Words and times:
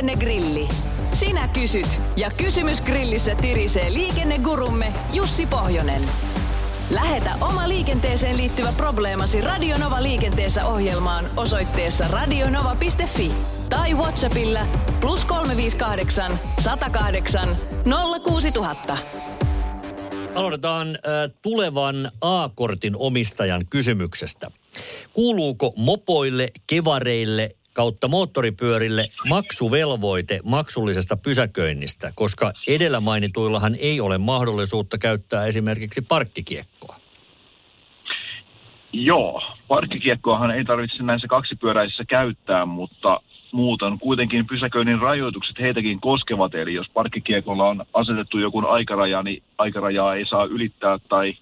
Liikennegrilli. 0.00 0.68
Sinä 1.14 1.48
kysyt 1.48 2.00
ja 2.16 2.30
kysymys 2.30 2.82
grillissä 2.82 3.34
tirisee 3.34 3.92
liikennegurumme 3.92 4.92
Jussi 5.12 5.46
Pohjonen. 5.46 6.02
Lähetä 6.90 7.30
oma 7.40 7.68
liikenteeseen 7.68 8.36
liittyvä 8.36 8.72
probleemasi 8.76 9.40
Radionova 9.40 10.02
liikenteessä 10.02 10.66
ohjelmaan 10.66 11.24
osoitteessa 11.36 12.04
radionova.fi 12.08 13.32
tai 13.70 13.94
Whatsappilla 13.94 14.60
plus 15.00 15.24
358 15.24 16.40
108 16.60 17.56
06000. 18.26 18.98
Aloitetaan 20.34 20.88
äh, 20.88 21.30
tulevan 21.42 22.12
A-kortin 22.20 22.96
omistajan 22.96 23.66
kysymyksestä. 23.70 24.50
Kuuluuko 25.12 25.72
mopoille, 25.76 26.50
kevareille 26.66 27.48
kautta 27.80 28.08
moottoripyörille 28.08 29.08
maksuvelvoite 29.28 30.40
maksullisesta 30.44 31.16
pysäköinnistä, 31.16 32.12
koska 32.14 32.52
edellä 32.68 33.00
mainituillahan 33.00 33.74
ei 33.78 34.00
ole 34.00 34.18
mahdollisuutta 34.18 34.98
käyttää 34.98 35.46
esimerkiksi 35.46 36.02
parkkikiekkoa? 36.08 36.96
Joo, 38.92 39.42
parkkikiekkoahan 39.68 40.50
ei 40.50 40.64
tarvitse 40.64 41.02
näissä 41.02 41.28
kaksipyöräisissä 41.28 42.04
käyttää, 42.04 42.66
mutta 42.66 43.20
muuten 43.52 43.98
kuitenkin 43.98 44.46
pysäköinnin 44.46 45.00
rajoitukset 45.00 45.58
heitäkin 45.58 46.00
koskevat. 46.00 46.54
Eli 46.54 46.74
jos 46.74 46.86
parkkikiekolla 46.94 47.68
on 47.68 47.84
asetettu 47.94 48.38
joku 48.38 48.66
aikaraja, 48.66 49.22
niin 49.22 49.42
aikarajaa 49.58 50.14
ei 50.14 50.26
saa 50.26 50.44
ylittää 50.44 50.98
tai 51.08 51.36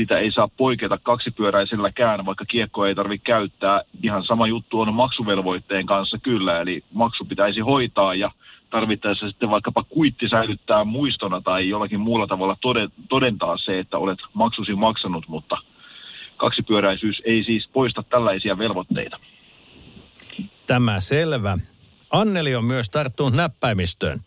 sitä 0.00 0.18
ei 0.18 0.32
saa 0.32 0.48
poiketa 0.48 0.98
kaksipyöräiselläkään, 1.02 2.26
vaikka 2.26 2.44
kiekkoa 2.44 2.88
ei 2.88 2.94
tarvitse 2.94 3.24
käyttää. 3.24 3.82
Ihan 4.02 4.24
sama 4.24 4.46
juttu 4.46 4.80
on 4.80 4.94
maksuvelvoitteen 4.94 5.86
kanssa 5.86 6.18
kyllä, 6.18 6.60
eli 6.60 6.84
maksu 6.92 7.24
pitäisi 7.24 7.60
hoitaa 7.60 8.14
ja 8.14 8.30
tarvittaessa 8.70 9.28
sitten 9.28 9.50
vaikkapa 9.50 9.82
kuitti 9.82 10.28
säilyttää 10.28 10.84
muistona 10.84 11.40
tai 11.40 11.68
jollakin 11.68 12.00
muulla 12.00 12.26
tavalla 12.26 12.56
todentaa 13.08 13.56
se, 13.56 13.78
että 13.78 13.98
olet 13.98 14.18
maksusi 14.32 14.74
maksanut, 14.74 15.28
mutta 15.28 15.56
kaksipyöräisyys 16.36 17.22
ei 17.24 17.44
siis 17.44 17.68
poista 17.72 18.02
tällaisia 18.02 18.58
velvoitteita. 18.58 19.18
Tämä 20.66 21.00
selvä. 21.00 21.58
Anneli 22.10 22.54
on 22.54 22.64
myös 22.64 22.90
tarttunut 22.90 23.32
näppäimistöön. 23.32 24.20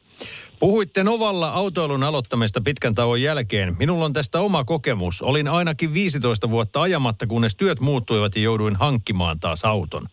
Puhuitte 0.59 1.03
Novalla 1.03 1.49
autoilun 1.49 2.03
aloittamista 2.03 2.61
pitkän 2.61 2.95
tauon 2.95 3.21
jälkeen. 3.21 3.75
Minulla 3.79 4.05
on 4.05 4.13
tästä 4.13 4.39
oma 4.39 4.63
kokemus. 4.63 5.21
Olin 5.21 5.47
ainakin 5.47 5.93
15 5.93 6.49
vuotta 6.49 6.81
ajamatta, 6.81 7.27
kunnes 7.27 7.55
työt 7.55 7.79
muuttuivat 7.79 8.35
ja 8.35 8.41
jouduin 8.41 8.75
hankkimaan 8.75 9.39
taas 9.39 9.65
auton. 9.65 10.07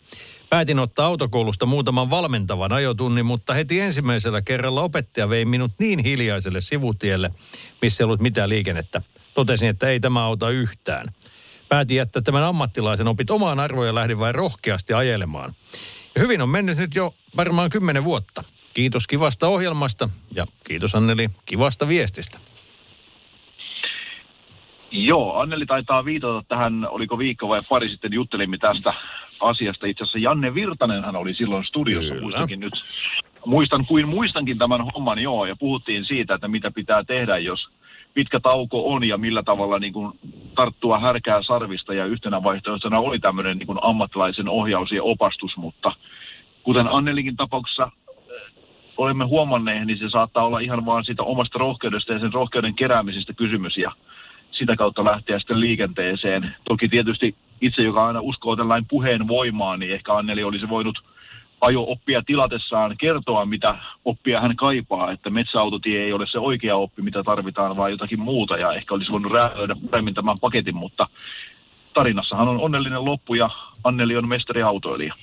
Päätin 0.48 0.78
ottaa 0.78 1.06
autokoulusta 1.06 1.66
muutaman 1.66 2.10
valmentavan 2.10 2.72
ajotunnin, 2.72 3.26
mutta 3.26 3.54
heti 3.54 3.80
ensimmäisellä 3.80 4.42
kerralla 4.42 4.82
opettaja 4.82 5.28
vei 5.28 5.44
minut 5.44 5.72
niin 5.78 5.98
hiljaiselle 5.98 6.60
sivutielle, 6.60 7.30
missä 7.82 8.02
ei 8.02 8.04
ollut 8.04 8.20
mitään 8.20 8.48
liikennettä. 8.48 9.02
Totesin, 9.34 9.68
että 9.68 9.88
ei 9.88 10.00
tämä 10.00 10.24
auta 10.24 10.50
yhtään. 10.50 11.06
Päätin 11.68 11.96
jättää 11.96 12.22
tämän 12.22 12.42
ammattilaisen 12.42 13.08
opit 13.08 13.30
omaan 13.30 13.60
arvoon 13.60 13.86
ja 13.86 13.94
lähdin 13.94 14.18
vain 14.18 14.34
rohkeasti 14.34 14.92
ajelemaan. 14.92 15.54
Hyvin 16.18 16.42
on 16.42 16.48
mennyt 16.48 16.78
nyt 16.78 16.94
jo 16.94 17.14
varmaan 17.36 17.70
kymmenen 17.70 18.04
vuotta. 18.04 18.44
Kiitos 18.74 19.06
kivasta 19.06 19.48
ohjelmasta 19.48 20.08
ja 20.34 20.46
kiitos 20.64 20.94
Anneli 20.94 21.28
kivasta 21.46 21.88
viestistä. 21.88 22.38
Joo, 24.90 25.38
Anneli 25.38 25.66
taitaa 25.66 26.04
viitata 26.04 26.42
tähän, 26.48 26.88
oliko 26.90 27.18
viikko 27.18 27.48
vai 27.48 27.62
pari 27.68 27.88
sitten 27.88 28.12
juttelimme 28.12 28.58
tästä 28.58 28.94
asiasta. 29.40 29.86
Itse 29.86 30.04
asiassa 30.04 30.18
Janne 30.18 30.54
Virtanen 30.54 31.04
hän 31.04 31.16
oli 31.16 31.34
silloin 31.34 31.64
studiossa, 31.64 32.08
Kyllä. 32.08 32.22
muistankin 32.22 32.60
nyt. 32.60 32.84
Muistan 33.46 33.86
kuin 33.86 34.08
muistankin 34.08 34.58
tämän 34.58 34.80
homman, 34.94 35.18
joo, 35.18 35.46
ja 35.46 35.56
puhuttiin 35.56 36.04
siitä, 36.04 36.34
että 36.34 36.48
mitä 36.48 36.70
pitää 36.70 37.04
tehdä, 37.04 37.38
jos 37.38 37.68
pitkä 38.14 38.40
tauko 38.40 38.92
on 38.94 39.04
ja 39.04 39.18
millä 39.18 39.42
tavalla 39.42 39.78
niin 39.78 39.92
kuin 39.92 40.18
tarttua 40.54 40.98
härkää 40.98 41.42
sarvista. 41.42 41.94
Ja 41.94 42.06
yhtenä 42.06 42.42
vaihtoehtona 42.42 42.98
oli 42.98 43.18
tämmöinen 43.18 43.58
niin 43.58 43.66
kuin 43.66 43.78
ammattilaisen 43.82 44.48
ohjaus 44.48 44.92
ja 44.92 45.02
opastus, 45.02 45.56
mutta 45.56 45.92
kuten 46.62 46.88
Annelikin 46.88 47.36
tapauksessa 47.36 47.90
olemme 48.96 49.24
huomanneet, 49.24 49.86
niin 49.86 49.98
se 49.98 50.10
saattaa 50.10 50.44
olla 50.44 50.58
ihan 50.58 50.86
vaan 50.86 51.04
siitä 51.04 51.22
omasta 51.22 51.58
rohkeudesta 51.58 52.12
ja 52.12 52.18
sen 52.18 52.32
rohkeuden 52.32 52.74
keräämisestä 52.74 53.32
kysymys 53.32 53.76
ja 53.76 53.92
sitä 54.50 54.76
kautta 54.76 55.04
lähteä 55.04 55.38
sitten 55.38 55.60
liikenteeseen. 55.60 56.54
Toki 56.68 56.88
tietysti 56.88 57.34
itse, 57.60 57.82
joka 57.82 58.06
aina 58.06 58.20
uskoo 58.20 58.56
tällainen 58.56 58.86
puheen 58.90 59.28
voimaan, 59.28 59.80
niin 59.80 59.92
ehkä 59.92 60.14
Anneli 60.14 60.44
olisi 60.44 60.68
voinut 60.68 60.98
ajo-oppia 61.60 62.22
tilatessaan 62.26 62.96
kertoa, 62.98 63.46
mitä 63.46 63.74
oppia 64.04 64.40
hän 64.40 64.56
kaipaa, 64.56 65.10
että 65.12 65.30
metsäautotie 65.30 66.04
ei 66.04 66.12
ole 66.12 66.26
se 66.26 66.38
oikea 66.38 66.76
oppi, 66.76 67.02
mitä 67.02 67.22
tarvitaan, 67.22 67.76
vaan 67.76 67.90
jotakin 67.90 68.20
muuta, 68.20 68.56
ja 68.56 68.72
ehkä 68.72 68.94
olisi 68.94 69.12
voinut 69.12 69.32
räätälöidä 69.32 69.76
paremmin 69.90 70.14
tämän 70.14 70.38
paketin, 70.38 70.76
mutta 70.76 71.08
tarinassahan 71.94 72.48
on 72.48 72.60
onnellinen 72.60 73.04
loppu, 73.04 73.34
ja 73.34 73.50
Anneli 73.84 74.16
on 74.16 74.28
mestariautoilija. 74.28 75.14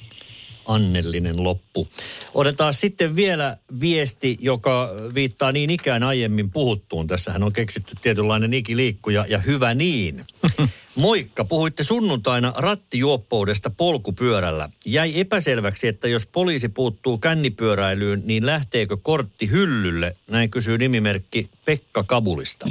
Annellinen 0.68 1.44
loppu. 1.44 1.88
Otetaan 2.34 2.74
sitten 2.74 3.16
vielä 3.16 3.58
viesti, 3.82 4.38
joka 4.42 4.90
viittaa 5.14 5.52
niin 5.52 5.70
ikään 5.70 6.04
aiemmin 6.04 6.52
puhuttuun. 6.52 7.08
Tässähän 7.08 7.44
on 7.44 7.54
keksitty 7.54 7.96
tietynlainen 8.02 8.54
ikiliikkuja 8.54 9.26
ja 9.30 9.38
hyvä 9.38 9.74
niin. 9.74 10.26
Moikka, 10.96 11.46
puhuitte 11.46 11.84
sunnuntaina 11.84 12.54
rattijuoppoudesta 12.58 13.70
polkupyörällä. 13.70 14.70
Jäi 14.86 15.20
epäselväksi, 15.20 15.88
että 15.88 16.08
jos 16.08 16.26
poliisi 16.26 16.70
puuttuu 16.70 17.18
kännipyöräilyyn, 17.18 18.22
niin 18.26 18.46
lähteekö 18.46 18.98
kortti 19.02 19.50
hyllylle? 19.50 20.14
Näin 20.32 20.52
kysyy 20.52 20.78
nimimerkki 20.78 21.50
Pekka 21.66 22.04
Kabulista. 22.04 22.68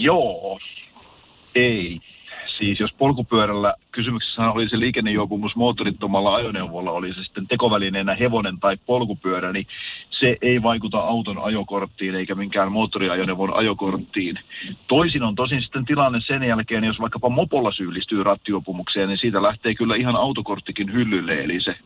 Joo, 0.00 0.58
ei 1.54 2.00
siis 2.58 2.80
jos 2.80 2.92
polkupyörällä, 2.98 3.74
kysymyksessä 3.92 4.50
oli 4.50 4.68
se 4.68 4.80
liikennejuopumus 4.80 5.56
moottorittomalla 5.56 6.34
ajoneuvolla, 6.34 6.90
oli 6.90 7.14
se 7.14 7.24
sitten 7.24 7.46
tekovälineenä 7.46 8.14
hevonen 8.14 8.60
tai 8.60 8.76
polkupyörä, 8.86 9.52
niin 9.52 9.66
se 10.10 10.36
ei 10.42 10.62
vaikuta 10.62 10.98
auton 10.98 11.38
ajokorttiin 11.38 12.14
eikä 12.14 12.34
minkään 12.34 12.72
moottoriajoneuvon 12.72 13.56
ajokorttiin. 13.56 14.38
Toisin 14.88 15.22
on 15.22 15.34
tosin 15.34 15.62
sitten 15.62 15.84
tilanne 15.84 16.20
sen 16.20 16.42
jälkeen, 16.42 16.84
jos 16.84 17.00
vaikkapa 17.00 17.28
mopolla 17.28 17.72
syyllistyy 17.72 18.22
rattijuopumukseen, 18.22 19.08
niin 19.08 19.18
siitä 19.18 19.42
lähtee 19.42 19.74
kyllä 19.74 19.96
ihan 19.96 20.16
autokorttikin 20.16 20.92
hyllylle, 20.92 21.34
eli 21.34 21.60
se 21.60 21.76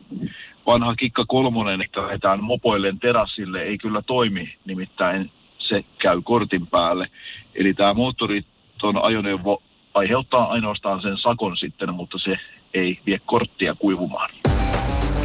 vanha 0.65 0.95
kikka 0.95 1.25
kolmonen, 1.27 1.81
että 1.81 2.01
lähdetään 2.01 2.43
mopoilleen 2.43 2.99
terassille, 2.99 3.61
ei 3.61 3.77
kyllä 3.77 4.01
toimi, 4.01 4.53
nimittäin 4.65 5.31
se 5.57 5.83
käy 5.99 6.21
kortin 6.23 6.67
päälle. 6.67 7.07
Eli 7.55 7.73
tämä 7.73 7.93
moottoriton 7.93 9.03
ajoneuvo 9.03 9.61
aiheuttaa 9.93 10.51
ainoastaan 10.51 11.01
sen 11.01 11.17
sakon 11.17 11.57
sitten, 11.57 11.93
mutta 11.93 12.17
se 12.17 12.37
ei 12.73 12.99
vie 13.05 13.19
korttia 13.25 13.75
kuivumaan. 13.75 14.29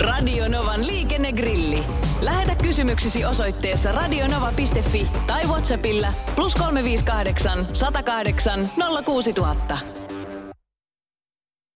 Radio 0.00 0.48
Novan 0.48 0.86
liikennegrilli. 0.86 1.82
Lähetä 2.22 2.52
kysymyksesi 2.62 3.24
osoitteessa 3.24 3.92
radionova.fi 3.92 5.06
tai 5.26 5.42
Whatsappilla 5.44 6.08
plus 6.34 6.54
358 6.54 7.66
108 7.72 8.70
06000. 9.04 10.05